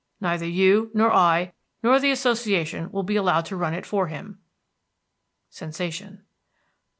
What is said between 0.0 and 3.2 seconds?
Neither you, nor I, nor the Association will be